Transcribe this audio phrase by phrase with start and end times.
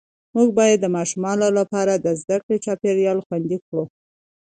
[0.35, 3.83] موږ باید د ماشومانو لپاره د زده کړې چاپېریال خوندي کړو